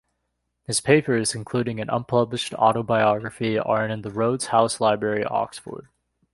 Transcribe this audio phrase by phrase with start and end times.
[0.63, 5.89] His papers, including an unpublished autobiography, are in the Rhodes House Library, Oxford.